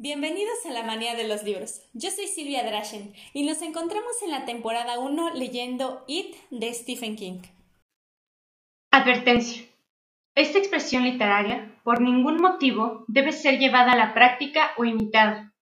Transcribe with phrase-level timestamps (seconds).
[0.00, 1.80] Bienvenidos a la manía de los libros.
[1.92, 7.16] Yo soy Silvia Drashen y nos encontramos en la temporada 1 leyendo It de Stephen
[7.16, 7.40] King.
[8.92, 9.64] Advertencia.
[10.36, 15.52] Esta expresión literaria, por ningún motivo, debe ser llevada a la práctica o imitada,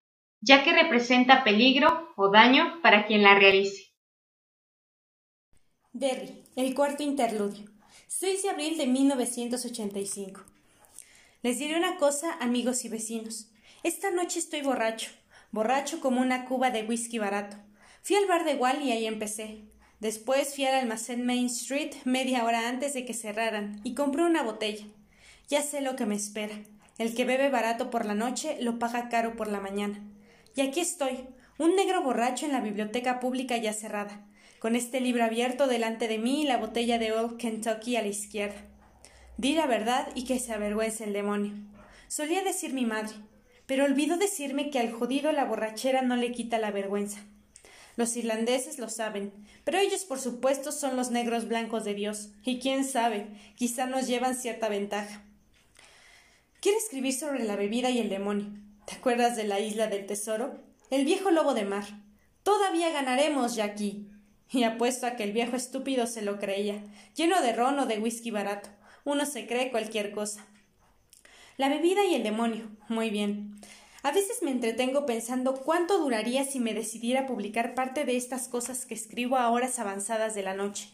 [0.43, 3.87] ya que representa peligro o daño para quien la realice.
[5.95, 7.71] Derry, el cuarto interludio.
[8.09, 10.43] 6 de abril de 1985.
[11.41, 13.51] Les diré una cosa, amigos y vecinos.
[13.87, 15.13] Esta noche estoy borracho,
[15.53, 17.57] borracho como una cuba de whisky barato.
[18.03, 19.61] Fui al bar de Wall y ahí empecé.
[20.01, 24.43] Después fui al almacén Main Street media hora antes de que cerraran y compré una
[24.43, 24.85] botella.
[25.49, 26.57] Ya sé lo que me espera.
[26.99, 30.03] El que bebe barato por la noche lo paga caro por la mañana.
[30.57, 31.21] Y aquí estoy,
[31.57, 34.27] un negro borracho en la biblioteca pública ya cerrada,
[34.59, 38.09] con este libro abierto delante de mí y la botella de Old Kentucky a la
[38.09, 38.67] izquierda.
[39.37, 41.53] Di la verdad y que se avergüence el demonio.
[42.09, 43.15] Solía decir mi madre,
[43.67, 47.21] pero olvidó decirme que al jodido la borrachera no le quita la vergüenza.
[47.97, 49.33] Los irlandeses lo saben,
[49.65, 53.27] pero ellos por supuesto son los negros blancos de Dios, y quién sabe,
[53.57, 55.25] quizá nos llevan cierta ventaja.
[56.61, 58.49] Quiero escribir sobre la bebida y el demonio.
[58.87, 60.63] ¿Te acuerdas de la isla del tesoro?
[60.91, 61.85] El viejo lobo de mar.
[62.43, 64.09] Todavía ganaremos, Jackie.
[64.51, 67.99] Y apuesto a que el viejo estúpido se lo creía, lleno de ron o de
[67.99, 68.69] whisky barato.
[69.05, 70.47] Uno se cree cualquier cosa.
[71.57, 72.69] La bebida y el demonio.
[72.89, 73.59] Muy bien.
[74.03, 78.85] A veces me entretengo pensando cuánto duraría si me decidiera publicar parte de estas cosas
[78.85, 80.91] que escribo a horas avanzadas de la noche.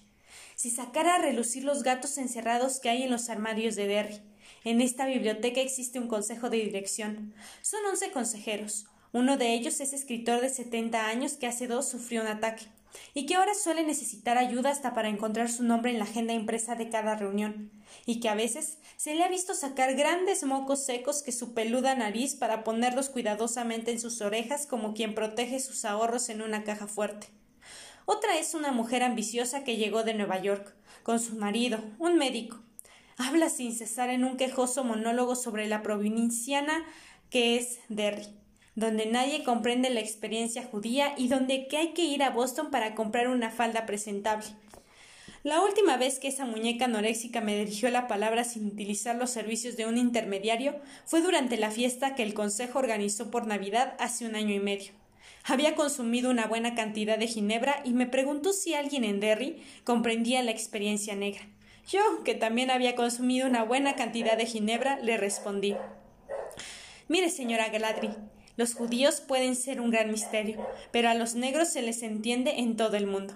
[0.55, 4.21] Si sacara a relucir los gatos encerrados que hay en los armarios de Derry.
[4.63, 7.35] En esta biblioteca existe un consejo de dirección.
[7.61, 8.87] Son once consejeros.
[9.13, 12.67] Uno de ellos es escritor de setenta años que hace dos sufrió un ataque
[13.15, 16.75] y que ahora suele necesitar ayuda hasta para encontrar su nombre en la agenda impresa
[16.75, 17.71] de cada reunión,
[18.07, 21.95] y que a veces se le ha visto sacar grandes mocos secos que su peluda
[21.95, 26.87] nariz para ponerlos cuidadosamente en sus orejas como quien protege sus ahorros en una caja
[26.87, 27.29] fuerte.
[28.05, 32.61] Otra es una mujer ambiciosa que llegó de Nueva York, con su marido, un médico.
[33.17, 36.85] Habla sin cesar en un quejoso monólogo sobre la provinciana
[37.31, 38.42] que es Derry
[38.75, 42.95] donde nadie comprende la experiencia judía y donde que hay que ir a Boston para
[42.95, 44.47] comprar una falda presentable.
[45.45, 49.77] La última vez que esa muñeca anoréxica me dirigió la palabra sin utilizar los servicios
[49.77, 54.37] de un intermediario fue durante la fiesta que el Consejo organizó por Navidad hace un
[54.37, 54.93] año y medio.
[55.45, 60.43] Había consumido una buena cantidad de ginebra y me preguntó si alguien en Derry comprendía
[60.45, 61.49] la experiencia negra.
[61.89, 65.75] Yo, que también había consumido una buena cantidad de ginebra, le respondí
[67.09, 68.11] Mire, señora Galadri,
[68.57, 72.77] los judíos pueden ser un gran misterio, pero a los negros se les entiende en
[72.77, 73.35] todo el mundo.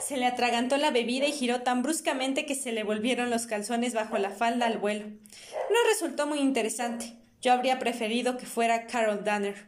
[0.00, 3.94] Se le atragantó la bebida y giró tan bruscamente que se le volvieron los calzones
[3.94, 5.06] bajo la falda al vuelo.
[5.06, 7.16] No resultó muy interesante.
[7.40, 9.66] Yo habría preferido que fuera Carol Danner.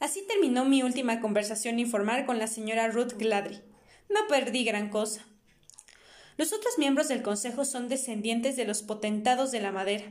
[0.00, 3.60] Así terminó mi última conversación informal con la señora Ruth Gladry.
[4.08, 5.26] No perdí gran cosa.
[6.36, 10.04] Los otros miembros del Consejo son descendientes de los potentados de la madera.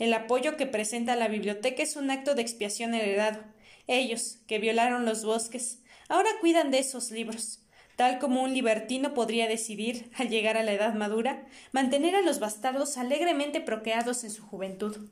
[0.00, 3.44] El apoyo que presenta la biblioteca es un acto de expiación heredado.
[3.86, 7.60] Ellos, que violaron los bosques, ahora cuidan de esos libros.
[7.96, 12.40] Tal como un libertino podría decidir, al llegar a la edad madura, mantener a los
[12.40, 15.10] bastardos alegremente procreados en su juventud.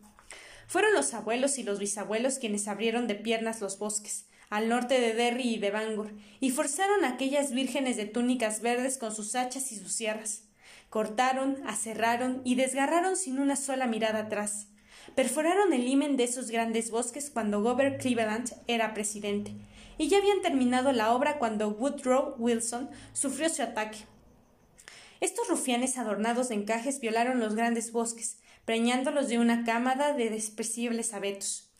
[0.68, 5.12] Fueron los abuelos y los bisabuelos quienes abrieron de piernas los bosques, al norte de
[5.12, 9.70] Derry y de Bangor, y forzaron a aquellas vírgenes de túnicas verdes con sus hachas
[9.70, 10.44] y sus sierras.
[10.88, 14.68] Cortaron, aserraron y desgarraron sin una sola mirada atrás.
[15.14, 19.52] Perforaron el himen de esos grandes bosques cuando Governor Cleveland era presidente,
[19.98, 23.98] y ya habían terminado la obra cuando Woodrow Wilson sufrió su ataque.
[25.20, 31.12] Estos rufianes adornados de encajes violaron los grandes bosques, preñándolos de una cámara de despreciables
[31.12, 31.70] abetos.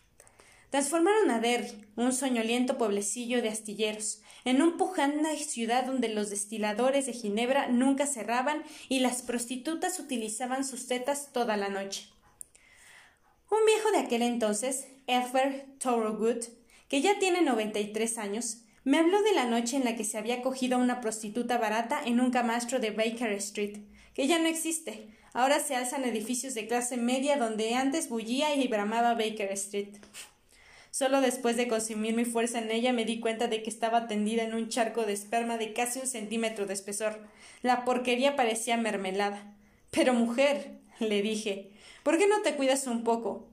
[0.71, 7.07] Transformaron a Derry, un soñoliento pueblecillo de astilleros, en un pujante ciudad donde los destiladores
[7.07, 12.09] de Ginebra nunca cerraban y las prostitutas utilizaban sus tetas toda la noche.
[13.51, 16.45] Un viejo de aquel entonces, Edward Thorogood,
[16.89, 20.43] que ya tiene 93 años, me habló de la noche en la que se había
[20.43, 23.79] cogido a una prostituta barata en un camastro de Baker Street,
[24.15, 25.09] que ya no existe.
[25.33, 29.97] Ahora se alzan edificios de clase media donde antes bullía y bramaba Baker Street.
[30.91, 34.43] Solo después de consumir mi fuerza en ella me di cuenta de que estaba tendida
[34.43, 37.21] en un charco de esperma de casi un centímetro de espesor.
[37.63, 39.55] La porquería parecía mermelada.
[39.91, 41.71] Pero mujer, le dije,
[42.09, 43.47] ¿Por qué no te cuidas un poco?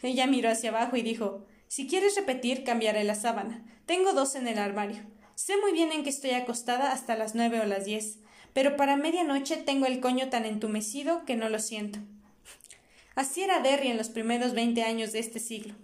[0.00, 3.62] Ella miró hacia abajo y dijo Si quieres repetir, cambiaré la sábana.
[3.84, 5.02] Tengo dos en el armario.
[5.34, 8.20] Sé muy bien en que estoy acostada hasta las nueve o las diez,
[8.54, 11.98] pero para medianoche tengo el coño tan entumecido que no lo siento.
[13.14, 15.74] Así era Derry en los primeros veinte años de este siglo.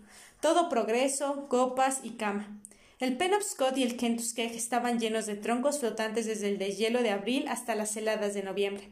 [0.40, 2.58] Todo progreso, copas y cama.
[3.00, 7.44] El Penobscot y el Kentucky estaban llenos de troncos flotantes desde el deshielo de abril
[7.48, 8.88] hasta las heladas de noviembre.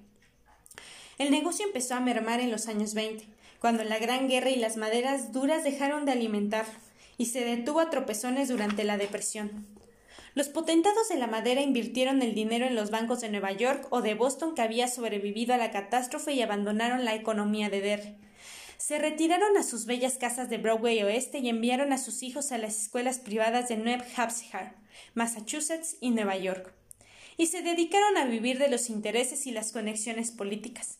[1.22, 3.24] El negocio empezó a mermar en los años 20,
[3.60, 6.74] cuando la Gran Guerra y las maderas duras dejaron de alimentarlo,
[7.16, 9.64] y se detuvo a tropezones durante la Depresión.
[10.34, 14.02] Los potentados de la madera invirtieron el dinero en los bancos de Nueva York o
[14.02, 18.16] de Boston que había sobrevivido a la catástrofe y abandonaron la economía de Derry.
[18.76, 22.58] Se retiraron a sus bellas casas de Broadway Oeste y enviaron a sus hijos a
[22.58, 24.72] las escuelas privadas de New Hampshire,
[25.14, 26.74] Massachusetts y Nueva York.
[27.36, 30.98] Y se dedicaron a vivir de los intereses y las conexiones políticas.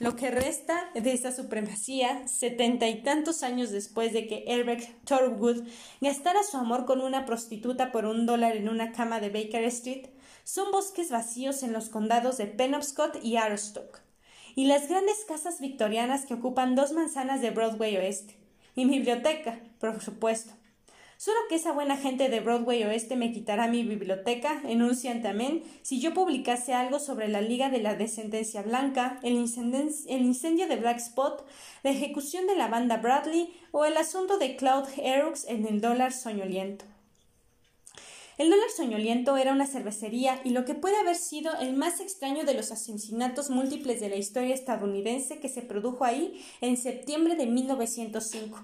[0.00, 5.68] Lo que resta de esa supremacía, setenta y tantos años después de que Herbert Thorwood
[6.00, 10.08] gastara su amor con una prostituta por un dólar en una cama de Baker Street,
[10.42, 14.00] son bosques vacíos en los condados de Penobscot y Aroostook,
[14.56, 18.36] y las grandes casas victorianas que ocupan dos manzanas de Broadway Oeste,
[18.74, 20.54] y mi biblioteca, por supuesto,
[21.16, 26.00] Solo que esa buena gente de Broadway Oeste me quitará mi biblioteca, enuncian también, si
[26.00, 31.46] yo publicase algo sobre la Liga de la Descendencia Blanca, el, incendio de Black Spot,
[31.84, 36.12] la ejecución de la banda Bradley o el asunto de Cloud Erux en el dólar
[36.12, 36.84] soñoliento.
[38.36, 42.44] El dólar soñoliento era una cervecería y lo que puede haber sido el más extraño
[42.44, 47.46] de los asesinatos múltiples de la historia estadounidense que se produjo ahí en septiembre de
[47.46, 48.58] 1905.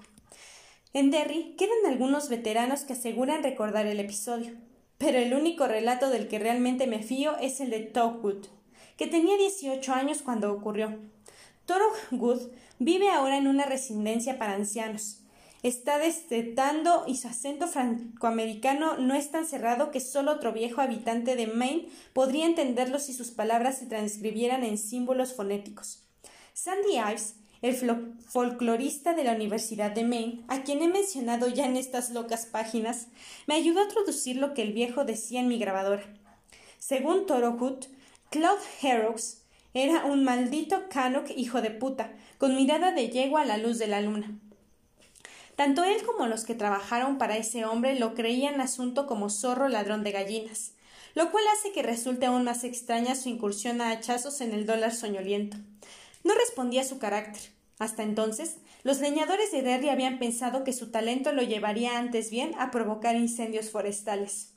[0.93, 4.55] En Derry quedan algunos veteranos que aseguran recordar el episodio,
[4.97, 8.47] pero el único relato del que realmente me fío es el de Togwood,
[8.97, 10.99] que tenía 18 años cuando ocurrió.
[11.65, 15.19] Thorwood vive ahora en una residencia para ancianos.
[15.63, 21.37] Está destetando y su acento francoamericano no es tan cerrado que solo otro viejo habitante
[21.37, 26.03] de Maine podría entenderlo si sus palabras se transcribieran en símbolos fonéticos.
[26.53, 27.75] Sandy Ives el
[28.27, 33.07] folclorista de la Universidad de Maine, a quien he mencionado ya en estas locas páginas,
[33.45, 36.03] me ayudó a traducir lo que el viejo decía en mi grabadora.
[36.79, 37.85] Según Torohut,
[38.31, 39.41] Claude Herox
[39.73, 43.87] era un maldito Canuck hijo de puta, con mirada de yegua a la luz de
[43.87, 44.39] la luna.
[45.55, 50.03] Tanto él como los que trabajaron para ese hombre lo creían asunto como zorro ladrón
[50.03, 50.73] de gallinas,
[51.13, 54.93] lo cual hace que resulte aún más extraña su incursión a hachazos en el dólar
[54.93, 55.57] soñoliento.
[56.23, 57.51] No respondía a su carácter.
[57.79, 62.53] Hasta entonces, los leñadores de Derry habían pensado que su talento lo llevaría antes bien
[62.59, 64.53] a provocar incendios forestales.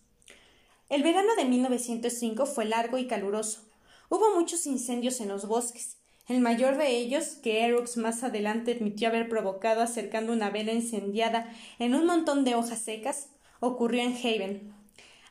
[0.91, 3.63] El verano de 1905 fue largo y caluroso.
[4.11, 5.97] Hubo muchos incendios en los bosques.
[6.29, 11.51] El mayor de ellos, que Erux más adelante admitió haber provocado acercando una vela incendiada
[11.79, 13.29] en un montón de hojas secas,
[13.61, 14.75] ocurrió en Haven.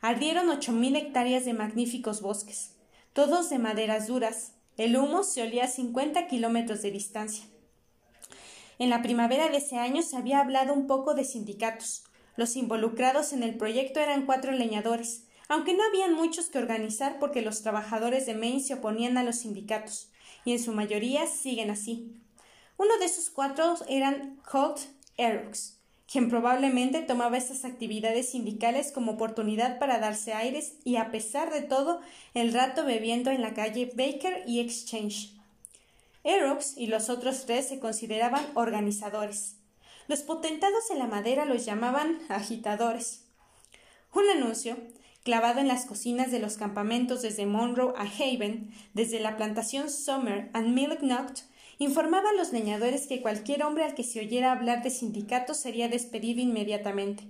[0.02, 2.72] Ardieron ocho mil hectáreas de magníficos bosques,
[3.14, 7.46] todos de maderas duras, el humo se olía a 50 kilómetros de distancia.
[8.80, 12.06] En la primavera de ese año se había hablado un poco de sindicatos.
[12.36, 17.44] Los involucrados en el proyecto eran cuatro leñadores, aunque no habían muchos que organizar porque
[17.44, 20.12] los trabajadores de Maine se oponían a los sindicatos,
[20.46, 22.12] y en su mayoría siguen así.
[22.78, 24.80] Uno de esos cuatro eran Colt
[25.18, 25.80] Erux,
[26.14, 31.62] quien probablemente tomaba estas actividades sindicales como oportunidad para darse aires y, a pesar de
[31.62, 32.02] todo,
[32.36, 35.34] el rato bebiendo en la calle Baker y Exchange.
[36.24, 39.56] Erox y los otros tres se consideraban organizadores.
[40.08, 43.24] Los potentados de la madera los llamaban agitadores.
[44.14, 44.78] Un anuncio,
[45.24, 50.52] clavado en las cocinas de los campamentos desde Monroe a Haven, desde la plantación Summer
[50.54, 51.02] and Milk
[51.84, 55.88] informaba a los leñadores que cualquier hombre al que se oyera hablar de sindicatos sería
[55.88, 57.24] despedido inmediatamente.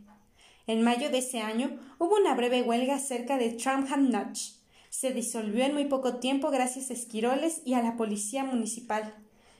[0.65, 4.53] En mayo de ese año hubo una breve huelga cerca de Tramham Notch.
[4.89, 9.13] Se disolvió en muy poco tiempo gracias a esquiroles y a la policía municipal.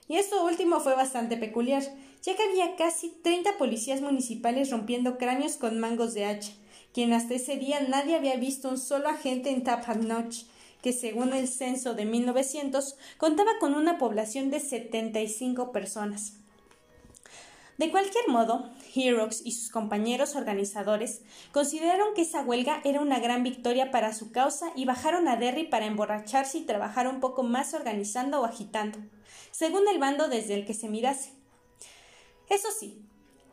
[0.08, 1.82] Y esto último fue bastante peculiar,
[2.22, 6.52] ya que había casi treinta policías municipales rompiendo cráneos con mangos de hacha,
[6.92, 10.44] quien hasta ese día nadie había visto un solo agente en Tapham Notch,
[10.84, 16.34] que según el censo de 1900 contaba con una población de 75 personas.
[17.78, 21.22] De cualquier modo, Herox y sus compañeros organizadores
[21.52, 25.64] consideraron que esa huelga era una gran victoria para su causa y bajaron a Derry
[25.64, 28.98] para emborracharse y trabajar un poco más organizando o agitando,
[29.52, 31.30] según el bando desde el que se mirase.
[32.50, 33.00] Eso sí,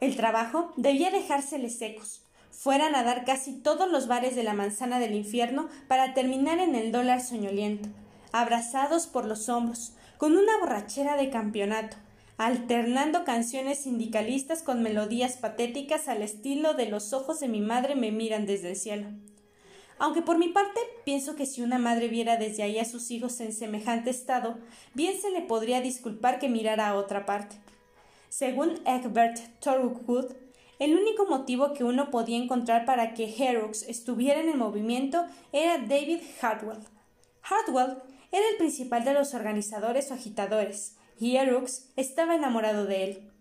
[0.01, 2.25] el trabajo debía dejárseles secos,
[2.62, 6.75] fueran a dar casi todos los bares de la manzana del infierno para terminar en
[6.75, 7.89] el dólar soñoliento,
[8.32, 11.98] abrazados por los hombros, con una borrachera de campeonato,
[12.38, 18.12] alternando canciones sindicalistas con melodías patéticas al estilo de los ojos de mi madre me
[18.12, 19.08] miran desde el cielo.
[19.98, 23.39] Aunque por mi parte pienso que si una madre viera desde ahí a sus hijos
[23.39, 24.60] en semejante estado,
[24.94, 27.56] bien se le podría disculpar que mirara a otra parte.
[28.30, 30.36] Según Egbert Thorogood,
[30.81, 35.77] el único motivo que uno podía encontrar para que Herux estuviera en el movimiento era
[35.77, 36.79] David Hartwell.
[37.43, 37.97] Hartwell
[38.31, 43.31] era el principal de los organizadores o agitadores, y Herux estaba enamorado de él.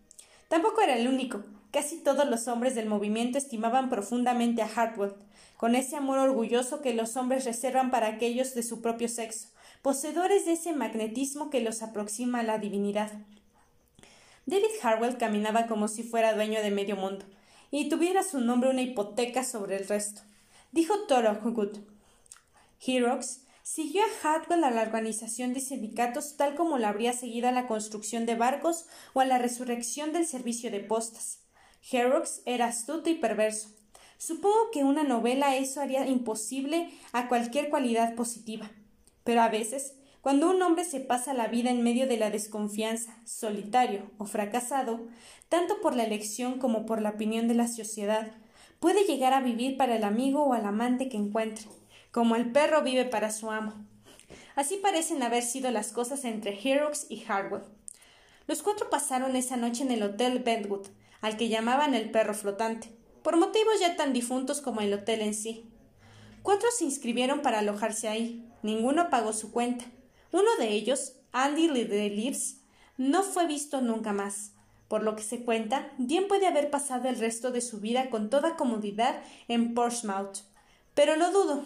[0.48, 1.42] Tampoco era el único.
[1.70, 5.14] Casi todos los hombres del movimiento estimaban profundamente a Hartwell,
[5.56, 9.48] con ese amor orgulloso que los hombres reservan para aquellos de su propio sexo,
[9.80, 13.10] poseedores de ese magnetismo que los aproxima a la divinidad.
[14.46, 17.24] David Harwell caminaba como si fuera dueño de medio mundo,
[17.70, 20.22] y tuviera su nombre una hipoteca sobre el resto.
[20.72, 21.78] Dijo Thorogood.
[22.84, 27.52] Herox siguió a Hartwell a la organización de sindicatos tal como la habría seguido a
[27.52, 31.40] la construcción de barcos o a la resurrección del servicio de postas.
[31.90, 33.68] Herox era astuto y perverso.
[34.18, 38.70] Supongo que una novela eso haría imposible a cualquier cualidad positiva.
[39.24, 43.16] Pero a veces cuando un hombre se pasa la vida en medio de la desconfianza,
[43.24, 45.00] solitario o fracasado,
[45.48, 48.30] tanto por la elección como por la opinión de la sociedad,
[48.80, 51.66] puede llegar a vivir para el amigo o al amante que encuentre,
[52.10, 53.74] como el perro vive para su amo.
[54.56, 57.62] Así parecen haber sido las cosas entre Herox y Harwell.
[58.46, 60.88] Los cuatro pasaron esa noche en el Hotel Bentwood,
[61.22, 62.90] al que llamaban el perro flotante,
[63.22, 65.64] por motivos ya tan difuntos como el hotel en sí.
[66.42, 69.84] Cuatro se inscribieron para alojarse ahí, ninguno pagó su cuenta,
[70.32, 72.60] uno de ellos, Andy Leaves,
[72.96, 74.52] no fue visto nunca más.
[74.88, 78.28] Por lo que se cuenta, bien puede haber pasado el resto de su vida con
[78.28, 80.38] toda comodidad en Portsmouth.
[80.94, 81.64] Pero lo dudo.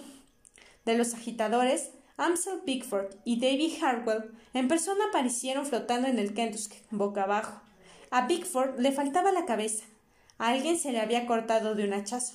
[0.84, 6.76] De los agitadores, Amsel Bickford y David Harwell en persona aparecieron flotando en el Kentucky,
[6.90, 7.60] boca abajo.
[8.10, 9.84] A Bickford le faltaba la cabeza.
[10.38, 12.34] A alguien se le había cortado de un hachazo.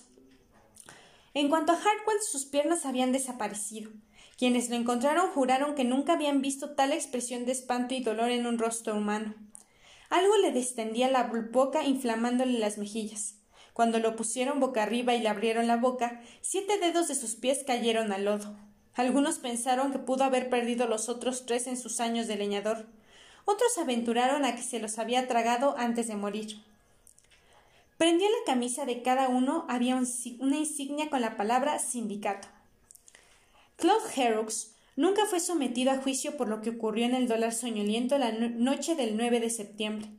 [1.34, 3.92] En cuanto a Harwell, sus piernas habían desaparecido.
[4.40, 8.48] Quienes lo encontraron juraron que nunca habían visto tal expresión de espanto y dolor en
[8.48, 9.36] un rostro humano.
[10.10, 13.36] Algo le destendía la boca inflamándole las mejillas.
[13.74, 17.66] Cuando lo pusieron boca arriba y le abrieron la boca, siete dedos de sus pies
[17.68, 18.56] cayeron al lodo.
[18.94, 22.88] Algunos pensaron que pudo haber perdido los otros tres en sus años de leñador.
[23.44, 26.64] Otros aventuraron a que se los había tragado antes de morir.
[27.98, 32.48] Prendió la camisa de cada uno había una insignia con la palabra sindicato.
[33.80, 38.18] Claude Herrocks nunca fue sometido a juicio por lo que ocurrió en el dólar soñoliento
[38.18, 40.10] la noche del 9 de septiembre.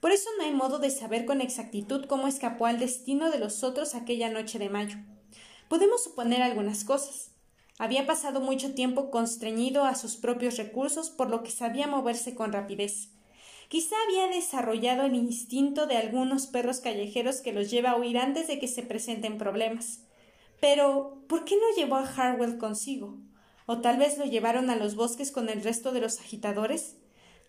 [0.00, 3.62] Por eso no hay modo de saber con exactitud cómo escapó al destino de los
[3.62, 4.96] otros aquella noche de mayo.
[5.68, 7.30] Podemos suponer algunas cosas.
[7.78, 12.52] Había pasado mucho tiempo constreñido a sus propios recursos, por lo que sabía moverse con
[12.52, 13.10] rapidez.
[13.68, 18.48] Quizá había desarrollado el instinto de algunos perros callejeros que los lleva a huir antes
[18.48, 20.05] de que se presenten problemas.
[20.60, 23.18] Pero, ¿por qué no llevó a Harwell consigo?
[23.66, 26.96] ¿O tal vez lo llevaron a los bosques con el resto de los agitadores?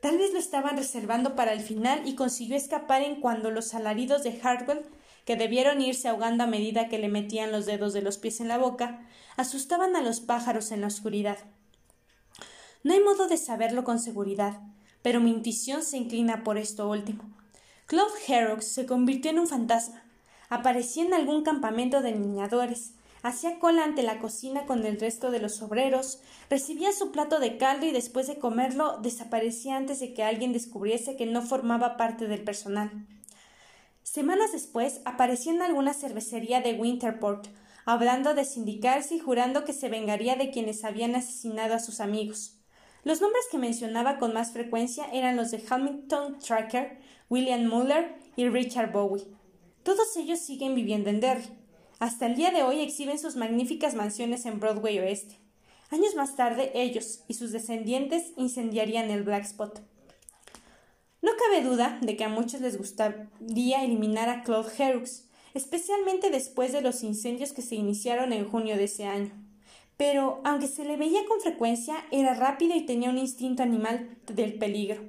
[0.02, 4.24] Tal vez lo estaban reservando para el final y consiguió escapar en cuando los alaridos
[4.24, 4.86] de Harwell,
[5.26, 8.48] que debieron irse ahogando a medida que le metían los dedos de los pies en
[8.48, 11.38] la boca, asustaban a los pájaros en la oscuridad.
[12.84, 14.62] No hay modo de saberlo con seguridad,
[15.02, 17.24] pero mi intuición se inclina por esto último.
[17.88, 20.04] Claude Herrock se convirtió en un fantasma.
[20.50, 22.94] Aparecía en algún campamento de niñadores,
[23.28, 27.58] hacía cola ante la cocina con el resto de los obreros, recibía su plato de
[27.58, 32.28] caldo y después de comerlo desaparecía antes de que alguien descubriese que no formaba parte
[32.28, 33.06] del personal.
[34.04, 37.48] Semanas después aparecía en alguna cervecería de Winterport,
[37.86, 42.58] hablando de sindicarse y jurando que se vengaría de quienes habían asesinado a sus amigos.
[43.04, 48.48] Los nombres que mencionaba con más frecuencia eran los de Hamilton Tracker, William Muller y
[48.48, 49.28] Richard Bowie.
[49.84, 51.67] Todos ellos siguen viviendo en Derry.
[52.00, 55.40] Hasta el día de hoy exhiben sus magníficas mansiones en Broadway Oeste.
[55.90, 59.82] Años más tarde, ellos y sus descendientes incendiarían el Black Spot.
[61.24, 65.24] No cabe duda de que a muchos les gustaría eliminar a Claude Herux,
[65.56, 69.32] especialmente después de los incendios que se iniciaron en junio de ese año.
[69.98, 74.60] Pero, aunque se le veía con frecuencia, era rápido y tenía un instinto animal del
[74.60, 75.02] peligro.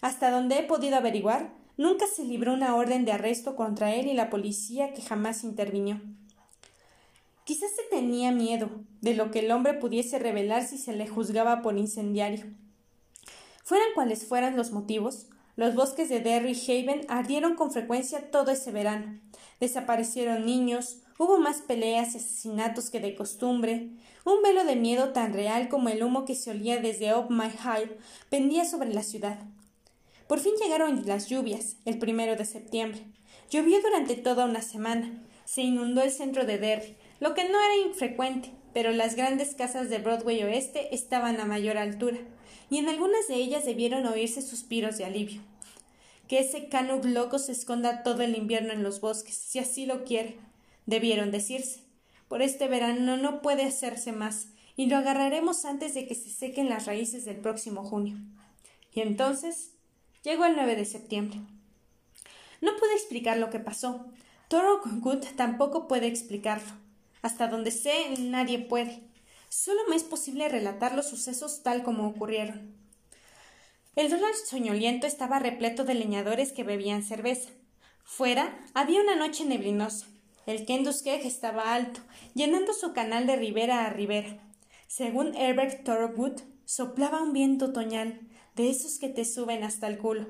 [0.00, 4.14] Hasta donde he podido averiguar, Nunca se libró una orden de arresto contra él y
[4.14, 6.00] la policía que jamás intervino.
[7.42, 8.70] Quizás se tenía miedo
[9.00, 12.44] de lo que el hombre pudiese revelar si se le juzgaba por incendiario.
[13.64, 18.70] Fueran cuales fueran los motivos, los bosques de Derry Haven ardieron con frecuencia todo ese
[18.70, 19.18] verano.
[19.58, 23.90] Desaparecieron niños, hubo más peleas y asesinatos que de costumbre.
[24.24, 27.48] Un velo de miedo tan real como el humo que se olía desde Up My
[27.48, 27.96] Hill
[28.30, 29.40] pendía sobre la ciudad.
[30.32, 33.04] Por fin llegaron las lluvias, el primero de septiembre.
[33.50, 35.22] Llovió durante toda una semana.
[35.44, 39.90] Se inundó el centro de Derry, lo que no era infrecuente, pero las grandes casas
[39.90, 42.16] de Broadway Oeste estaban a mayor altura,
[42.70, 45.42] y en algunas de ellas debieron oírse suspiros de alivio.
[46.28, 50.02] que ese Canug loco se esconda todo el invierno en los bosques, si así lo
[50.02, 50.38] quiere.
[50.86, 51.80] Debieron decirse.
[52.28, 54.46] Por este verano no puede hacerse más,
[54.76, 58.16] y lo agarraremos antes de que se sequen las raíces del próximo junio.
[58.94, 59.71] Y entonces
[60.22, 61.40] llegó el 9 de septiembre.
[62.60, 64.06] No pude explicar lo que pasó.
[64.48, 66.72] Toro Good tampoco puede explicarlo.
[67.22, 69.02] Hasta donde sé, nadie puede.
[69.48, 72.74] Solo me es posible relatar los sucesos tal como ocurrieron.
[73.94, 77.50] El dólar soñoliento estaba repleto de leñadores que bebían cerveza.
[78.04, 80.06] Fuera había una noche neblinosa.
[80.46, 82.00] El Kenduskeg estaba alto,
[82.34, 84.38] llenando su canal de ribera a ribera.
[84.86, 88.20] Según Herbert Thorogood, soplaba un viento otoñal,
[88.54, 90.26] de esos que te suben hasta el culo.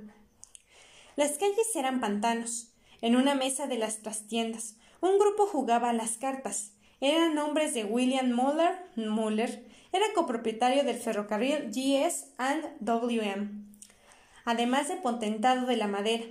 [1.16, 2.68] Las calles eran pantanos.
[3.00, 6.72] En una mesa de las trastiendas, un grupo jugaba a las cartas.
[7.00, 8.78] Eran hombres de William Muller.
[8.96, 12.28] Muller era copropietario del ferrocarril GS
[12.80, 13.50] W.M.
[14.44, 16.24] Además de potentado de la madera,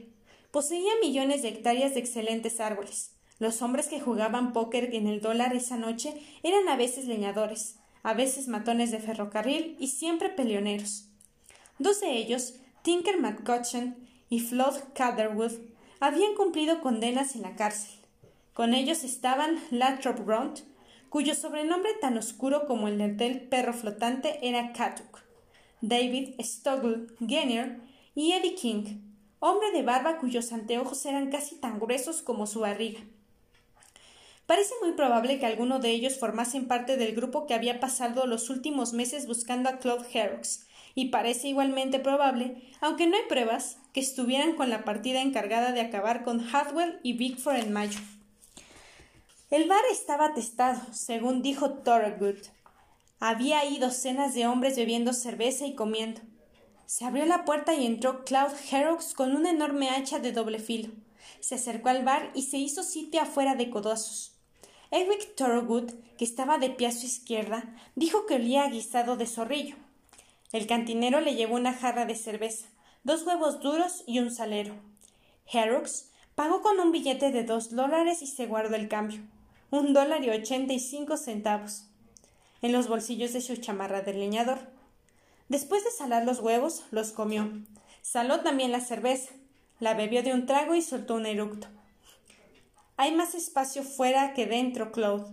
[0.51, 3.11] poseía millones de hectáreas de excelentes árboles.
[3.37, 8.13] Los hombres que jugaban póker en el dólar esa noche eran a veces leñadores, a
[8.13, 11.10] veces matones de ferrocarril y siempre peleoneros.
[11.81, 13.95] Dos de ellos, Tinker McCutcheon
[14.29, 15.53] y Flood Catherwood,
[15.99, 17.89] habían cumplido condenas en la cárcel.
[18.53, 20.59] Con ellos estaban Lathrop Brunt,
[21.09, 25.23] cuyo sobrenombre tan oscuro como el del perro flotante era Katuk,
[25.81, 27.81] David Stoggle Genier
[28.13, 29.01] y Eddie King,
[29.39, 33.01] hombre de barba cuyos anteojos eran casi tan gruesos como su barriga.
[34.45, 38.51] Parece muy probable que alguno de ellos formasen parte del grupo que había pasado los
[38.51, 43.99] últimos meses buscando a Claude Herrocks, y parece igualmente probable, aunque no hay pruebas, que
[43.99, 47.99] estuvieran con la partida encargada de acabar con Hartwell y Bickford en mayo.
[49.49, 52.37] El bar estaba atestado, según dijo Thorogood.
[53.19, 56.21] Había ahí docenas de hombres bebiendo cerveza y comiendo.
[56.85, 60.89] Se abrió la puerta y entró Claude Herrocks con una enorme hacha de doble filo.
[61.39, 64.31] Se acercó al bar y se hizo sitio afuera de codazos.
[64.89, 69.25] Edwin Thorogood, que estaba de pie a su izquierda, dijo que olía a guisado de
[69.25, 69.75] zorrillo.
[70.51, 72.67] El cantinero le llevó una jarra de cerveza,
[73.03, 74.75] dos huevos duros y un salero.
[75.51, 79.21] Harrocks pagó con un billete de dos dólares y se guardó el cambio,
[79.69, 81.85] un dólar y ochenta y cinco centavos,
[82.61, 84.59] en los bolsillos de su chamarra del leñador.
[85.47, 87.49] Después de salar los huevos, los comió.
[88.01, 89.33] Saló también la cerveza,
[89.79, 91.67] la bebió de un trago y soltó un eructo.
[92.97, 95.31] Hay más espacio fuera que dentro, Claude,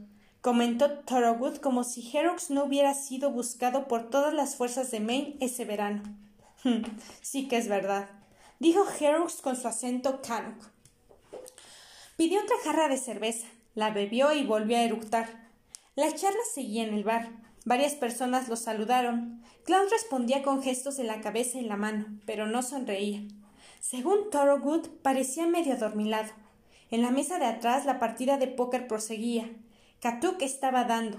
[0.49, 5.37] comentó Thorogood como si Herox no hubiera sido buscado por todas las fuerzas de Maine
[5.41, 6.03] ese verano.
[6.65, 6.83] Hmm,
[7.21, 8.09] sí que es verdad,
[8.59, 10.61] dijo Herox con su acento Canuck.
[12.17, 15.51] Pidió otra jarra de cerveza, la bebió y volvió a eructar.
[15.97, 17.29] La charla seguía en el bar.
[17.67, 19.43] Varias personas lo saludaron.
[19.65, 23.21] Claude respondía con gestos de la cabeza y la mano, pero no sonreía.
[23.81, 26.33] Según Thorogood, parecía medio adormilado.
[26.91, 29.49] En la mesa de atrás la partida de póker proseguía.
[30.01, 31.19] Katuk estaba dando.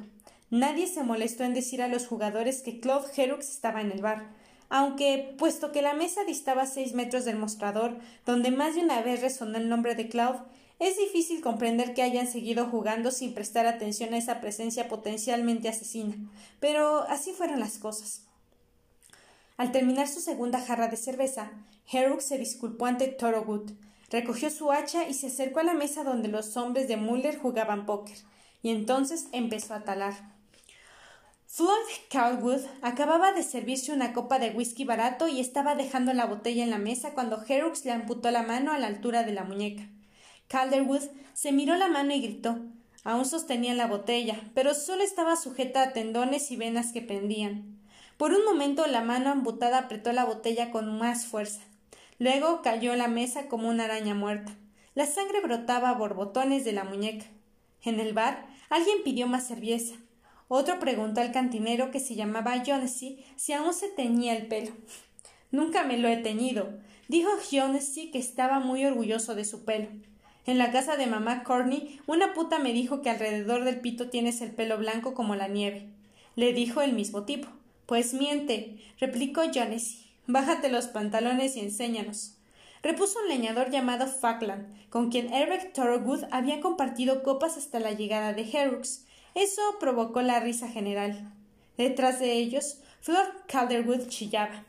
[0.49, 4.29] Nadie se molestó en decir a los jugadores que Claude Herux estaba en el bar,
[4.69, 9.21] aunque, puesto que la mesa distaba seis metros del mostrador, donde más de una vez
[9.21, 10.39] resonó el nombre de Claude,
[10.79, 16.15] es difícil comprender que hayan seguido jugando sin prestar atención a esa presencia potencialmente asesina,
[16.59, 18.23] pero así fueron las cosas.
[19.57, 21.51] Al terminar su segunda jarra de cerveza,
[21.91, 23.71] Herux se disculpó ante Thorogood,
[24.09, 27.85] Recogió su hacha y se acercó a la mesa donde los hombres de Muller jugaban
[27.85, 28.17] póker,
[28.61, 30.13] y entonces empezó a talar.
[31.45, 31.71] Floyd
[32.11, 36.69] Calwood acababa de servirse una copa de whisky barato y estaba dejando la botella en
[36.69, 39.89] la mesa cuando Herux le amputó la mano a la altura de la muñeca.
[40.47, 41.01] Calderwood
[41.33, 42.59] se miró la mano y gritó.
[43.03, 47.79] Aún sostenía la botella, pero solo estaba sujeta a tendones y venas que pendían.
[48.17, 51.61] Por un momento la mano amputada apretó la botella con más fuerza.
[52.19, 54.51] Luego cayó en la mesa como una araña muerta.
[54.93, 57.25] La sangre brotaba a borbotones de la muñeca.
[57.83, 59.95] En el bar alguien pidió más cerveza.
[60.47, 64.71] Otro preguntó al cantinero que se llamaba Jonesy si aún se teñía el pelo.
[65.51, 66.69] Nunca me lo he teñido,
[67.07, 69.87] dijo Jonesy que estaba muy orgulloso de su pelo.
[70.45, 74.41] En la casa de mamá Corney, una puta me dijo que alrededor del pito tienes
[74.41, 75.87] el pelo blanco como la nieve.
[76.35, 77.47] Le dijo el mismo tipo.
[77.85, 80.07] Pues miente, replicó Jonesy.
[80.25, 82.38] Bájate los pantalones y enséñanos.
[82.81, 88.33] Repuso un leñador llamado Falkland, con quien Eric Thorogood había compartido copas hasta la llegada
[88.33, 89.05] de Herrocks.
[89.35, 91.33] Eso provocó la risa general.
[91.77, 94.65] Detrás de ellos, Flor Calderwood chillaba.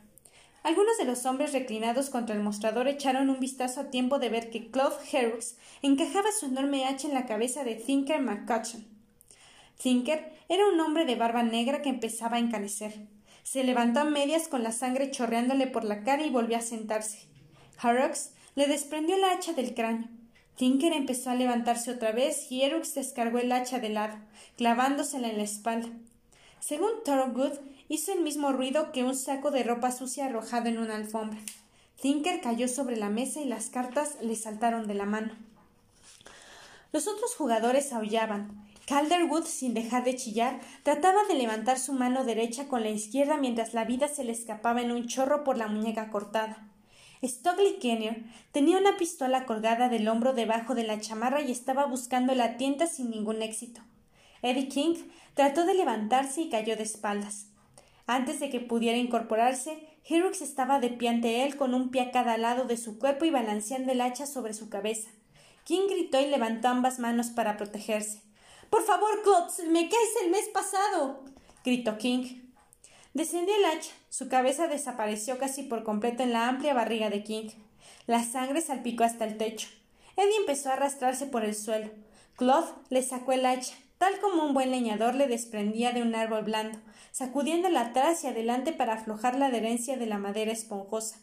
[0.63, 4.51] Algunos de los hombres reclinados contra el mostrador echaron un vistazo a tiempo de ver
[4.51, 8.85] que Claude Herrocks encajaba su enorme hacha en la cabeza de Thinker McCutcheon.
[9.81, 13.07] Thinker era un hombre de barba negra que empezaba a encanecer.
[13.41, 17.30] Se levantó a medias con la sangre chorreándole por la cara y volvió a sentarse.
[17.81, 20.07] Horrocks le desprendió el hacha del cráneo.
[20.55, 24.17] Tinker empezó a levantarse otra vez y Erux descargó el hacha de lado,
[24.57, 25.89] clavándosela en la espalda.
[26.59, 27.57] Según Thorogood,
[27.89, 31.39] hizo el mismo ruido que un saco de ropa sucia arrojado en una alfombra.
[31.99, 35.33] Tinker cayó sobre la mesa y las cartas le saltaron de la mano.
[36.91, 38.69] Los otros jugadores aullaban.
[38.85, 43.73] Calderwood, sin dejar de chillar, trataba de levantar su mano derecha con la izquierda mientras
[43.73, 46.70] la vida se le escapaba en un chorro por la muñeca cortada.
[47.23, 52.33] Stockley Kenner tenía una pistola colgada del hombro debajo de la chamarra y estaba buscando
[52.33, 53.81] la tienda sin ningún éxito.
[54.41, 54.95] Eddie King
[55.35, 57.47] trató de levantarse y cayó de espaldas.
[58.07, 62.11] Antes de que pudiera incorporarse, Hirux estaba de pie ante él con un pie a
[62.11, 65.09] cada lado de su cuerpo y balanceando el hacha sobre su cabeza.
[65.63, 68.23] King gritó y levantó ambas manos para protegerse.
[68.71, 71.23] Por favor, Klotz, me caes el mes pasado.
[71.63, 72.50] gritó King.
[73.13, 73.91] Descendió el hacha.
[74.09, 77.49] Su cabeza desapareció casi por completo en la amplia barriga de King.
[78.07, 79.67] La sangre salpicó hasta el techo.
[80.15, 81.89] Eddie empezó a arrastrarse por el suelo.
[82.35, 86.43] Claude le sacó el hacha, tal como un buen leñador le desprendía de un árbol
[86.43, 86.79] blando,
[87.11, 91.19] sacudiéndola atrás y adelante para aflojar la adherencia de la madera esponjosa.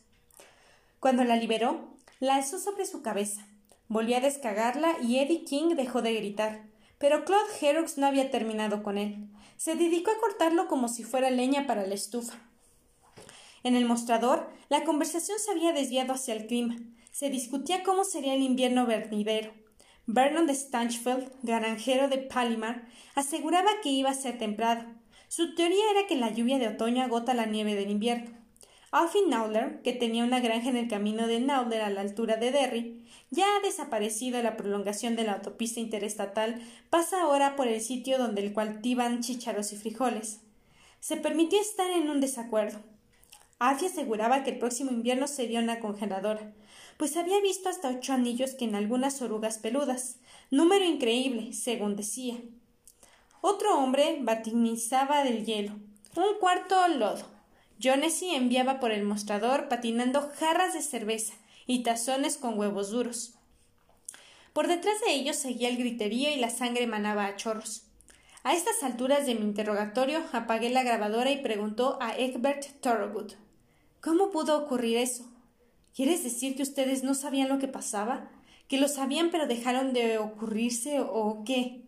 [1.00, 3.46] Cuando la liberó, la alzó sobre su cabeza.
[3.88, 6.62] Volvió a descagarla y Eddie King dejó de gritar.
[6.98, 9.28] Pero Claude Herux no había terminado con él.
[9.58, 12.38] Se dedicó a cortarlo como si fuera leña para la estufa.
[13.64, 16.76] En el mostrador, la conversación se había desviado hacia el clima.
[17.10, 19.52] Se discutía cómo sería el invierno venidero.
[20.06, 24.84] Vernon de Stanchfield, granjero de Palimar, aseguraba que iba a ser templado.
[25.26, 28.30] Su teoría era que la lluvia de otoño agota la nieve del invierno.
[28.92, 32.52] Alfie Nowler, que tenía una granja en el camino de Nowler a la altura de
[32.52, 38.18] Derry, ya ha desaparecido la prolongación de la autopista interestatal, pasa ahora por el sitio
[38.18, 40.40] donde el cultivan chícharos y frijoles.
[41.00, 42.80] Se permitió estar en un desacuerdo.
[43.58, 46.52] Alfie aseguraba que el próximo invierno sería una congeladora,
[46.96, 50.16] pues había visto hasta ocho anillos que en algunas orugas peludas,
[50.50, 52.36] número increíble, según decía.
[53.40, 55.72] Otro hombre batinizaba del hielo,
[56.16, 57.26] un cuarto lodo.
[57.80, 61.34] Jonesy enviaba por el mostrador patinando jarras de cerveza
[61.68, 63.34] y tazones con huevos duros.
[64.52, 67.84] Por detrás de ellos seguía el griterío y la sangre manaba a chorros.
[68.42, 73.34] A estas alturas de mi interrogatorio apagué la grabadora y preguntó a Egbert Thorogood
[74.00, 75.30] ¿Cómo pudo ocurrir eso?
[75.94, 78.30] ¿Quieres decir que ustedes no sabían lo que pasaba?
[78.66, 81.82] ¿Que lo sabían pero dejaron de ocurrirse o qué?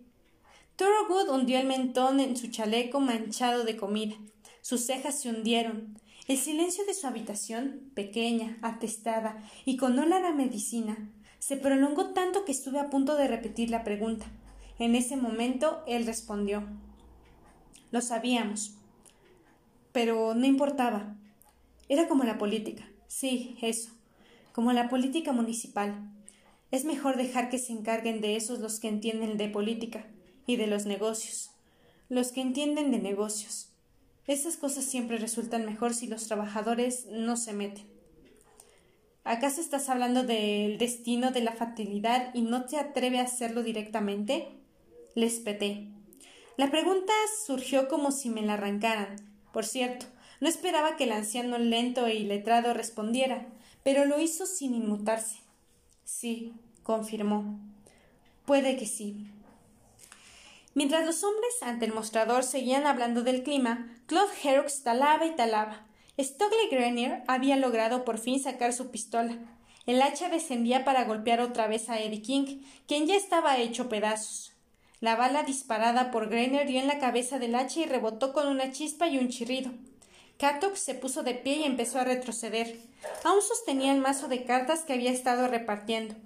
[0.76, 4.16] Thorogood hundió el mentón en su chaleco manchado de comida.
[4.60, 5.98] Sus cejas se hundieron.
[6.30, 12.44] El silencio de su habitación, pequeña, atestada y con olor a medicina, se prolongó tanto
[12.44, 14.26] que estuve a punto de repetir la pregunta.
[14.78, 16.62] En ese momento él respondió
[17.90, 18.76] Lo sabíamos.
[19.90, 21.16] Pero no importaba.
[21.88, 22.88] Era como la política.
[23.08, 23.90] Sí, eso.
[24.52, 26.12] Como la política municipal.
[26.70, 30.06] Es mejor dejar que se encarguen de esos los que entienden de política
[30.46, 31.50] y de los negocios.
[32.08, 33.69] Los que entienden de negocios.
[34.30, 37.84] Esas cosas siempre resultan mejor si los trabajadores no se meten.
[39.24, 44.46] ¿Acaso estás hablando del destino de la fatalidad y no te atreves a hacerlo directamente?
[45.16, 45.88] Les peté.
[46.56, 47.12] La pregunta
[47.44, 49.16] surgió como si me la arrancaran.
[49.52, 50.06] Por cierto,
[50.38, 53.48] no esperaba que el anciano lento e iletrado respondiera,
[53.82, 55.40] pero lo hizo sin inmutarse.
[56.04, 56.52] Sí,
[56.84, 57.58] confirmó.
[58.46, 59.26] Puede que sí.
[60.74, 65.86] Mientras los hombres ante el mostrador seguían hablando del clima, Claude Herux talaba y talaba.
[66.18, 69.38] Stockley Grenier había logrado por fin sacar su pistola.
[69.86, 74.52] El hacha descendía para golpear otra vez a Eddie King, quien ya estaba hecho pedazos.
[74.98, 78.72] La bala disparada por Grenier dio en la cabeza del hacha y rebotó con una
[78.72, 79.70] chispa y un chirrido.
[80.38, 82.80] Katuk se puso de pie y empezó a retroceder.
[83.22, 86.16] Aún sostenía el mazo de cartas que había estado repartiendo.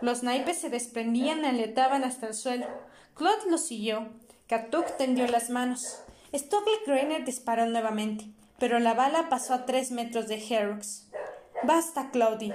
[0.00, 2.68] Los naipes se desprendían y aletaban hasta el suelo.
[3.12, 4.08] Claude lo siguió.
[4.48, 6.03] Katuk tendió las manos.
[6.34, 8.26] Stockley Greiner disparó nuevamente,
[8.58, 11.08] pero la bala pasó a tres metros de Herux.
[11.62, 12.52] Basta, Claudie,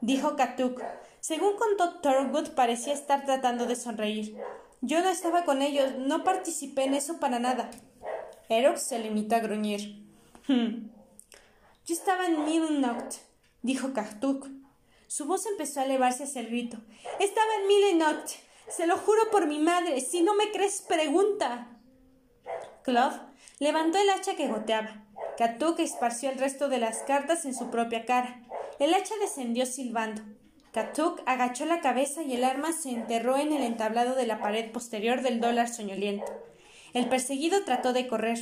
[0.00, 0.80] dijo Katuk.
[1.20, 4.36] Según contó Thorgood, parecía estar tratando de sonreír.
[4.82, 7.70] Yo no estaba con ellos, no participé en eso para nada.
[8.48, 10.06] Herux se limitó a gruñir.
[10.46, 10.88] Hmm.
[11.86, 13.14] Yo estaba en Millennight,
[13.62, 14.48] dijo Katuk.
[15.08, 16.78] Su voz empezó a elevarse hacia el grito.
[17.18, 18.28] Estaba en Millennight.
[18.68, 20.00] Se lo juro por mi madre.
[20.00, 21.77] Si no me crees, pregunta.
[22.88, 23.20] Claude
[23.58, 25.04] levantó el hacha que goteaba.
[25.36, 28.40] Katuk esparció el resto de las cartas en su propia cara.
[28.78, 30.22] El hacha descendió silbando.
[30.72, 34.72] Katuk agachó la cabeza y el arma se enterró en el entablado de la pared
[34.72, 36.32] posterior del dólar soñoliento.
[36.94, 38.38] El perseguido trató de correr.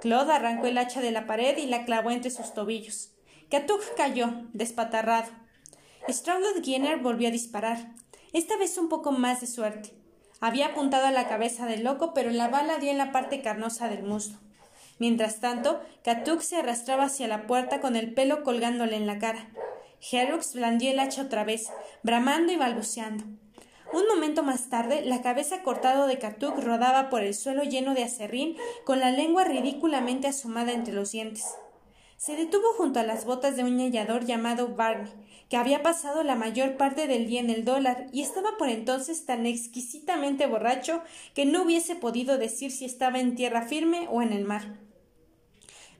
[0.00, 3.10] Claude arrancó el hacha de la pared y la clavó entre sus tobillos.
[3.50, 5.32] Katuk cayó, despatarrado.
[6.08, 7.94] Strongwood Guinness volvió a disparar,
[8.32, 9.97] esta vez un poco más de suerte.
[10.40, 13.88] Había apuntado a la cabeza del loco, pero la bala dio en la parte carnosa
[13.88, 14.38] del muslo.
[14.98, 19.48] Mientras tanto, Katuk se arrastraba hacia la puerta con el pelo colgándole en la cara.
[20.12, 21.68] Herux blandió el hacha otra vez,
[22.02, 23.24] bramando y balbuceando.
[23.92, 28.04] Un momento más tarde, la cabeza cortada de Katuk rodaba por el suelo lleno de
[28.04, 31.46] acerrín, con la lengua ridículamente asomada entre los dientes.
[32.18, 35.08] Se detuvo junto a las botas de un hallador llamado Barney,
[35.48, 39.24] que había pasado la mayor parte del día en el dólar y estaba por entonces
[39.24, 41.00] tan exquisitamente borracho
[41.32, 44.78] que no hubiese podido decir si estaba en tierra firme o en el mar.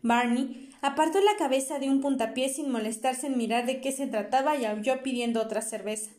[0.03, 4.57] Barney apartó la cabeza de un puntapié sin molestarse en mirar de qué se trataba
[4.57, 6.11] y aulló pidiendo otra cerveza.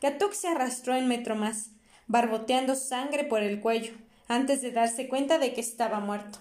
[0.00, 1.72] Katuk se arrastró en metro más,
[2.06, 3.92] barboteando sangre por el cuello,
[4.28, 6.38] antes de darse cuenta de que estaba muerto.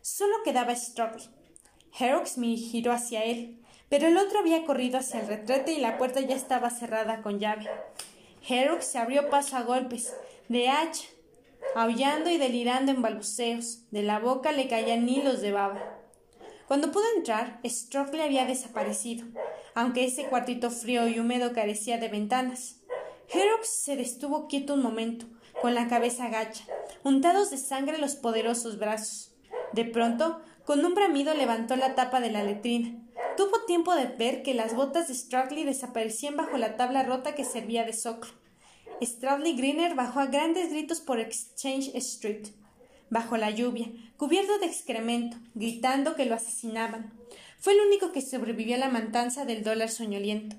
[0.00, 1.37] Solo quedaba Struggle.
[2.36, 3.58] Me giró hacia él,
[3.88, 7.38] pero el otro había corrido hacia el retrete y la puerta ya estaba cerrada con
[7.38, 7.68] llave.
[8.48, 10.14] Herrick se abrió paso a golpes,
[10.48, 11.06] de hacha,
[11.74, 13.90] aullando y delirando en balbuceos.
[13.90, 15.82] De la boca le caían hilos de baba.
[16.66, 19.26] Cuando pudo entrar, Strockley había desaparecido,
[19.74, 22.80] aunque ese cuartito frío y húmedo carecía de ventanas.
[23.32, 25.26] Herox se destuvo quieto un momento,
[25.60, 26.64] con la cabeza gacha,
[27.04, 29.34] untados de sangre los poderosos brazos.
[29.72, 32.94] De pronto, con un bramido levantó la tapa de la letrina.
[33.38, 37.42] Tuvo tiempo de ver que las botas de Strackley desaparecían bajo la tabla rota que
[37.42, 38.30] servía de soclo.
[39.00, 42.48] Stradley Greener bajó a grandes gritos por Exchange Street
[43.08, 47.14] bajo la lluvia, cubierto de excremento, gritando que lo asesinaban.
[47.58, 50.56] Fue el único que sobrevivió a la matanza del dólar soñoliento.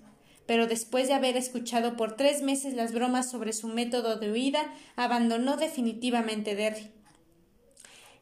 [0.47, 4.73] Pero después de haber escuchado por tres meses las bromas sobre su método de huida,
[4.95, 6.91] abandonó definitivamente Derry.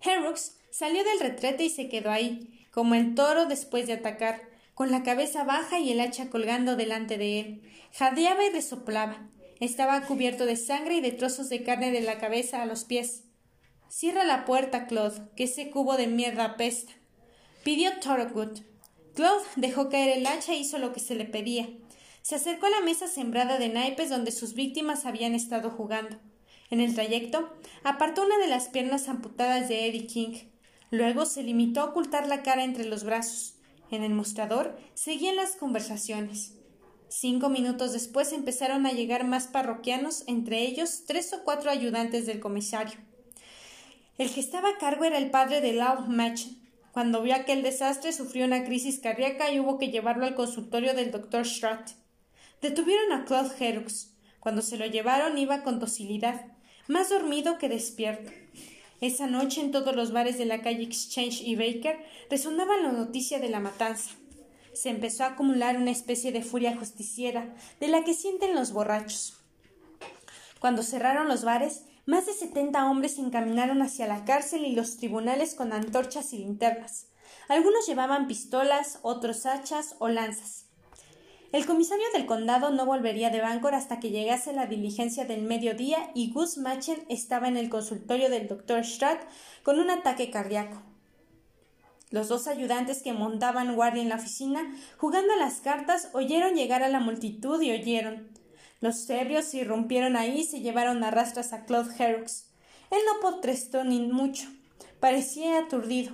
[0.02, 4.44] Herrocks salió del retrete y se quedó ahí, como el toro después de atacar,
[4.76, 7.62] con la cabeza baja y el hacha colgando delante de él.
[7.94, 9.28] Jadeaba y resoplaba.
[9.60, 13.24] Estaba cubierto de sangre y de trozos de carne de la cabeza a los pies.
[13.90, 16.94] Cierra la puerta, Claude, que ese cubo de mierda apesta.
[17.64, 18.60] Pidió Thorogood.
[19.16, 21.68] Claude dejó caer el hacha e hizo lo que se le pedía.
[22.22, 26.20] Se acercó a la mesa sembrada de naipes donde sus víctimas habían estado jugando.
[26.70, 27.52] En el trayecto,
[27.84, 30.36] apartó una de las piernas amputadas de Eddie King.
[30.90, 33.56] Luego se limitó a ocultar la cara entre los brazos.
[33.92, 36.54] En el mostrador seguían las conversaciones.
[37.10, 42.40] Cinco minutos después empezaron a llegar más parroquianos, entre ellos tres o cuatro ayudantes del
[42.40, 43.00] comisario.
[44.18, 46.58] El que estaba a cargo era el padre de Lord Machen.
[46.92, 51.12] Cuando vio aquel desastre, sufrió una crisis cardíaca y hubo que llevarlo al consultorio del
[51.12, 51.92] doctor Stratt.
[52.62, 54.14] Detuvieron a Claude Herux.
[54.40, 56.48] Cuando se lo llevaron iba con docilidad,
[56.88, 58.32] más dormido que despierto.
[59.00, 63.40] Esa noche en todos los bares de la calle Exchange y Baker resonaba la noticia
[63.40, 64.10] de la matanza.
[64.74, 69.38] Se empezó a acumular una especie de furia justiciera, de la que sienten los borrachos.
[70.60, 74.98] Cuando cerraron los bares, más de setenta hombres se encaminaron hacia la cárcel y los
[74.98, 77.08] tribunales con antorchas y linternas.
[77.50, 80.67] Algunos llevaban pistolas, otros hachas o lanzas.
[81.54, 86.12] El comisario del condado no volvería de Bangor hasta que llegase la diligencia del mediodía
[86.14, 89.24] y Gus Machen estaba en el consultorio del doctor Stratt
[89.64, 90.82] con un ataque cardíaco.
[92.10, 96.84] Los dos ayudantes que montaban guardia en la oficina, jugando a las cartas, oyeron llegar
[96.84, 98.28] a la multitud y oyeron.
[98.82, 102.50] Los ebrios irrumpieron ahí y se llevaron a rastras a Claude Herrocks.
[102.92, 104.48] Él no potrestó ni mucho.
[105.00, 106.14] Parecía aturdido.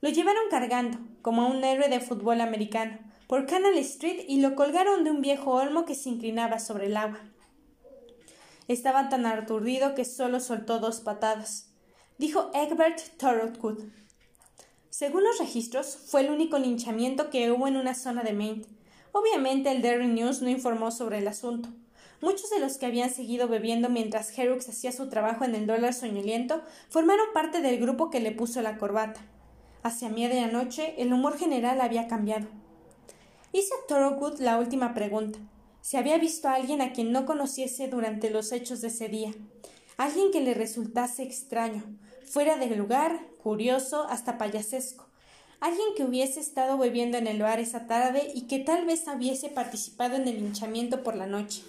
[0.00, 4.54] Lo llevaron cargando, como a un héroe de fútbol americano, por Canal Street y lo
[4.54, 7.20] colgaron de un viejo olmo que se inclinaba sobre el agua.
[8.68, 11.70] Estaba tan aturdido que solo soltó dos patadas.
[12.18, 13.84] Dijo Egbert Thorogood.
[14.88, 18.64] Según los registros, fue el único linchamiento que hubo en una zona de Maine.
[19.12, 21.68] Obviamente el Daily News no informó sobre el asunto.
[22.20, 25.92] Muchos de los que habían seguido bebiendo mientras Herux hacía su trabajo en el dólar
[25.92, 29.20] soñoliento formaron parte del grupo que le puso la corbata.
[29.82, 32.46] Hacia medianoche el humor general había cambiado.
[33.54, 35.38] Hice a Thorogood la última pregunta.
[35.80, 39.32] Si había visto a alguien a quien no conociese durante los hechos de ese día.
[39.96, 41.84] Alguien que le resultase extraño,
[42.26, 45.06] fuera de lugar, curioso, hasta payasesco
[45.60, 49.48] alguien que hubiese estado bebiendo en el bar esa tarde y que tal vez hubiese
[49.48, 51.62] participado en el hinchamiento por la noche.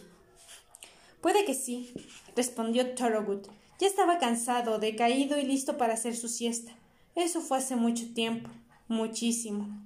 [1.21, 1.93] Puede que sí,
[2.35, 3.47] respondió Thorogood.
[3.79, 6.73] Ya estaba cansado, decaído y listo para hacer su siesta.
[7.15, 8.49] Eso fue hace mucho tiempo,
[8.89, 9.84] muchísimo.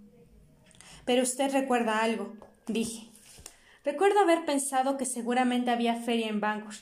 [1.09, 2.33] Pero usted recuerda algo,
[2.67, 3.07] dije.
[3.83, 6.75] Recuerdo haber pensado que seguramente había feria en Bangor,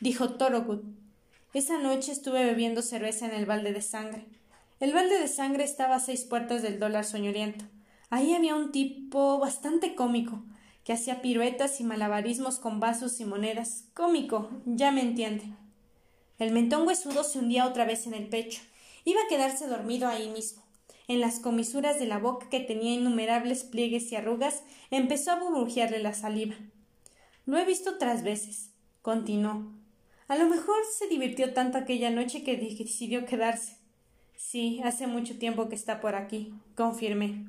[0.00, 0.80] dijo Thorogood.
[1.52, 4.24] Esa noche estuve bebiendo cerveza en el balde de sangre.
[4.80, 7.66] El balde de sangre estaba a seis puertas del dólar soñoliento.
[8.08, 10.42] Ahí había un tipo bastante cómico,
[10.82, 13.90] que hacía piruetas y malabarismos con vasos y monedas.
[13.92, 15.52] Cómico, ya me entiende.
[16.38, 18.62] El mentón huesudo se hundía otra vez en el pecho.
[19.04, 20.65] Iba a quedarse dormido ahí mismo.
[21.08, 26.00] En las comisuras de la boca, que tenía innumerables pliegues y arrugas, empezó a burbujearle
[26.00, 26.56] la saliva.
[27.44, 28.70] Lo he visto otras veces,
[29.02, 29.72] continuó.
[30.26, 33.76] A lo mejor se divirtió tanto aquella noche que decidió quedarse.
[34.36, 37.46] Sí, hace mucho tiempo que está por aquí, confirmé.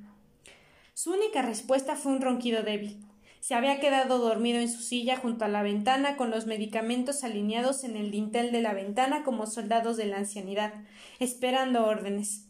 [0.94, 2.98] Su única respuesta fue un ronquido débil.
[3.40, 7.84] Se había quedado dormido en su silla junto a la ventana con los medicamentos alineados
[7.84, 10.74] en el dintel de la ventana como soldados de la ancianidad,
[11.20, 12.47] esperando órdenes.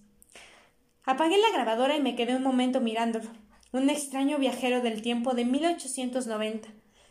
[1.07, 3.29] Apagué la grabadora y me quedé un momento mirándolo.
[3.71, 6.67] Un extraño viajero del tiempo de 1890,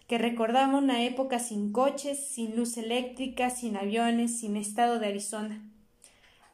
[0.06, 5.64] que recordaba una época sin coches, sin luz eléctrica, sin aviones, sin estado de Arizona.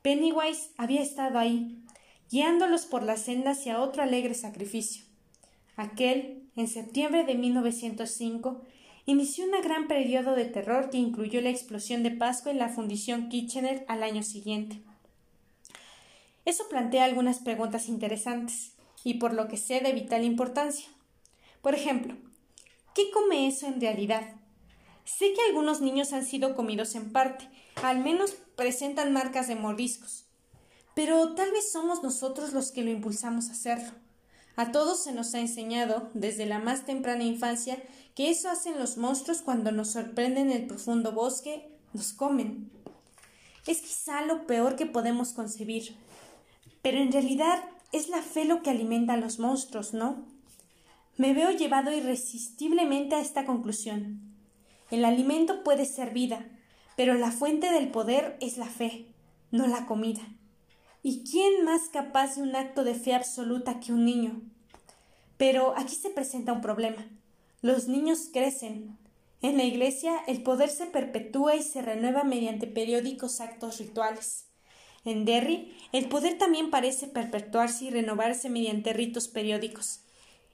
[0.03, 1.83] Pennywise había estado ahí,
[2.31, 5.05] guiándolos por la senda hacia otro alegre sacrificio.
[5.75, 8.63] Aquel, en septiembre de 1905,
[9.05, 13.29] inició un gran periodo de terror que incluyó la explosión de Pascua y la fundición
[13.31, 14.81] Kitchener al año siguiente.
[16.45, 18.73] Eso plantea algunas preguntas interesantes
[19.05, 20.89] y por lo que sé de vital importancia.
[21.61, 22.17] Por ejemplo,
[22.95, 24.35] ¿qué come eso en realidad?
[25.05, 27.49] Sé que algunos niños han sido comidos en parte,
[27.83, 30.25] al menos presentan marcas de mordiscos,
[30.95, 33.93] pero tal vez somos nosotros los que lo impulsamos a hacerlo.
[34.57, 37.83] A todos se nos ha enseñado, desde la más temprana infancia,
[38.15, 42.71] que eso hacen los monstruos cuando nos sorprenden en el profundo bosque, nos comen.
[43.67, 45.97] Es quizá lo peor que podemos concebir.
[46.83, 50.25] Pero en realidad es la fe lo que alimenta a los monstruos, ¿no?
[51.17, 54.21] Me veo llevado irresistiblemente a esta conclusión.
[54.91, 56.47] El alimento puede ser vida,
[56.97, 59.07] pero la fuente del poder es la fe,
[59.51, 60.23] no la comida.
[61.03, 64.41] ¿Y quién más capaz de un acto de fe absoluta que un niño?
[65.37, 67.09] Pero aquí se presenta un problema.
[67.61, 68.99] Los niños crecen.
[69.41, 74.52] En la Iglesia el poder se perpetúa y se renueva mediante periódicos actos rituales.
[75.05, 80.01] En Derry el poder también parece perpetuarse y renovarse mediante ritos periódicos.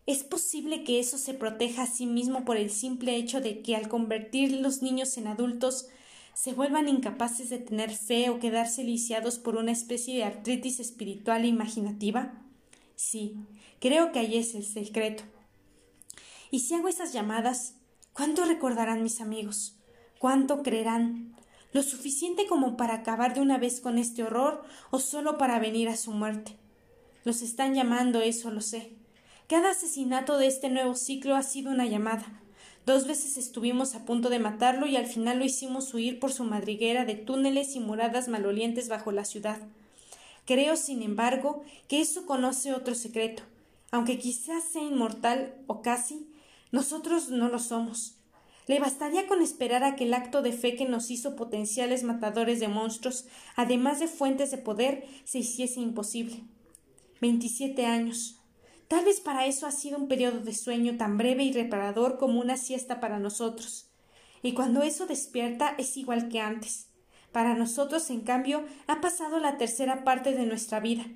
[0.07, 3.77] ¿Es posible que eso se proteja a sí mismo por el simple hecho de que
[3.77, 5.89] al convertir los niños en adultos
[6.33, 11.45] se vuelvan incapaces de tener fe o quedarse lisiados por una especie de artritis espiritual
[11.45, 12.33] e imaginativa?
[12.97, 13.37] Sí,
[13.81, 15.25] creo que ahí es el secreto.
[16.51, 17.75] Y si hago esas llamadas,
[18.15, 19.77] ¿cuánto recordarán mis amigos?
[20.19, 21.28] ¿Cuánto creerán?
[21.73, 25.89] ¿Lo suficiente como para acabar de una vez con este horror o solo para venir
[25.89, 26.57] a su muerte?
[27.25, 28.93] Los están llamando, eso lo sé.
[29.49, 32.25] Cada asesinato de este nuevo ciclo ha sido una llamada.
[32.87, 36.45] Dos veces estuvimos a punto de matarlo y al final lo hicimos huir por su
[36.45, 39.59] madriguera de túneles y moradas malolientes bajo la ciudad.
[40.47, 43.43] Creo, sin embargo, que eso conoce otro secreto.
[43.91, 46.31] Aunque quizás sea inmortal o casi,
[46.73, 48.18] nosotros no lo somos.
[48.69, 52.61] Le bastaría con esperar a que el acto de fe que nos hizo potenciales matadores
[52.61, 53.27] de monstruos,
[53.57, 56.45] además de fuentes de poder, se hiciese imposible.
[57.21, 58.41] Veintisiete años.
[58.87, 62.41] Tal vez para eso ha sido un periodo de sueño tan breve y reparador como
[62.41, 63.91] una siesta para nosotros.
[64.43, 66.91] Y cuando eso despierta es igual que antes.
[67.33, 71.07] Para nosotros, en cambio, ha pasado la tercera parte de nuestra vida.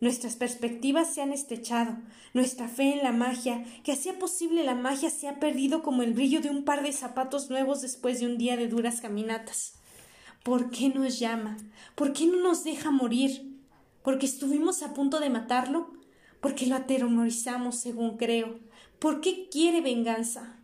[0.00, 1.96] Nuestras perspectivas se han estrechado,
[2.34, 6.12] nuestra fe en la magia, que hacía posible la magia, se ha perdido como el
[6.12, 9.74] brillo de un par de zapatos nuevos después de un día de duras caminatas.
[10.42, 11.56] ¿Por qué nos llama?
[11.94, 13.56] ¿Por qué no nos deja morir?
[14.02, 15.96] ¿Porque estuvimos a punto de matarlo?
[16.46, 18.60] porque lo atemorizamos, según creo.
[19.00, 20.60] ¿Por qué quiere venganza?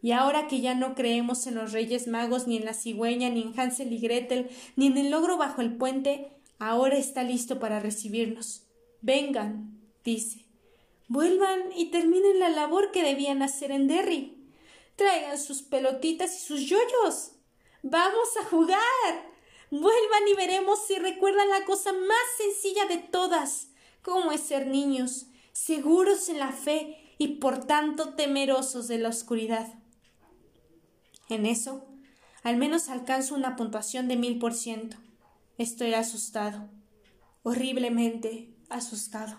[0.00, 3.42] Y ahora que ya no creemos en los Reyes Magos, ni en la cigüeña, ni
[3.42, 7.80] en Hansel y Gretel, ni en el logro bajo el puente, ahora está listo para
[7.80, 8.66] recibirnos.
[9.00, 10.46] Vengan, dice.
[11.08, 14.36] Vuelvan y terminen la labor que debían hacer en Derry.
[14.96, 17.32] Traigan sus pelotitas y sus yoyos.
[17.82, 18.80] Vamos a jugar.
[19.70, 23.68] Vuelvan y veremos si recuerdan la cosa más sencilla de todas
[24.06, 29.66] cómo es ser niños, seguros en la fe y por tanto temerosos de la oscuridad.
[31.28, 31.84] En eso,
[32.44, 34.96] al menos alcanzo una puntuación de mil por ciento.
[35.58, 36.68] Estoy asustado,
[37.42, 39.38] horriblemente asustado.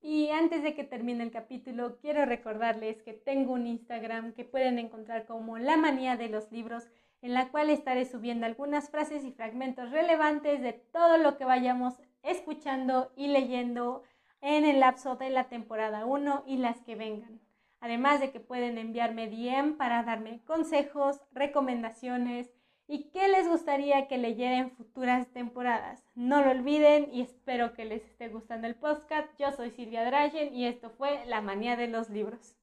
[0.00, 4.80] Y antes de que termine el capítulo, quiero recordarles que tengo un Instagram que pueden
[4.80, 6.82] encontrar como La Manía de los Libros,
[7.22, 11.94] en la cual estaré subiendo algunas frases y fragmentos relevantes de todo lo que vayamos
[12.24, 14.02] escuchando y leyendo
[14.40, 17.40] en el lapso de la temporada 1 y las que vengan.
[17.78, 22.50] Además de que pueden enviarme DM para darme consejos, recomendaciones
[22.88, 26.02] y qué les gustaría que leyera en futuras temporadas.
[26.14, 29.28] No lo olviden y espero que les esté gustando el podcast.
[29.38, 32.57] Yo soy Silvia Dragen y esto fue La Manía de los Libros.